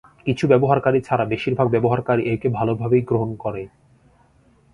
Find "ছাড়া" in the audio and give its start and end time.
1.01-1.25